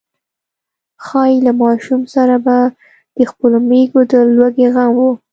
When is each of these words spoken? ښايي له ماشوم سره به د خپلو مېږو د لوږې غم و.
ښايي 1.05 1.37
له 1.45 1.51
ماشوم 1.61 2.01
سره 2.15 2.35
به 2.45 2.57
د 3.17 3.19
خپلو 3.31 3.57
مېږو 3.69 4.01
د 4.11 4.13
لوږې 4.35 4.67
غم 4.73 4.91
و. 4.97 4.99